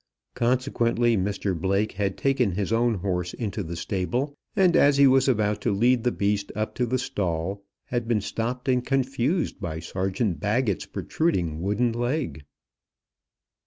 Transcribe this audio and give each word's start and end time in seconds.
Consequently, 0.33 1.15
Mr 1.15 1.55
Blake 1.55 1.91
had 1.91 2.17
taken 2.17 2.53
his 2.53 2.73
own 2.73 2.95
horse 2.95 3.35
into 3.35 3.61
the 3.61 3.75
stable, 3.75 4.35
and 4.55 4.75
as 4.75 4.97
he 4.97 5.05
was 5.05 5.27
about 5.29 5.61
to 5.61 5.71
lead 5.71 6.03
the 6.03 6.11
beast 6.11 6.51
up 6.55 6.73
to 6.73 6.87
the 6.87 6.97
stall, 6.97 7.63
had 7.85 8.07
been 8.07 8.19
stopped 8.19 8.67
and 8.67 8.83
confused 8.83 9.59
by 9.61 9.79
Sergeant 9.79 10.39
Baggett's 10.39 10.87
protruding 10.87 11.61
wooden 11.61 11.91
leg. 11.91 12.43